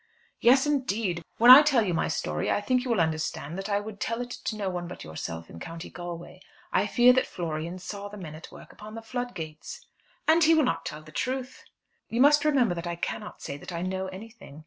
[0.39, 1.21] "Yes; indeed.
[1.37, 4.19] When I tell you my story, I think you will understand that I would tell
[4.19, 6.39] it to no one but yourself in County Galway.
[6.73, 9.85] I fear that Florian saw the men at work upon the flood gates."
[10.27, 11.63] "And will he not tell the truth?"
[12.09, 14.59] "You must remember that I cannot say that I know anything.